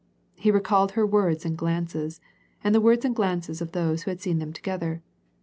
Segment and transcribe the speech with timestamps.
[0.33, 2.19] He recalled her words and glances,
[2.65, 5.03] Jind the words and glances of those who had seen them together.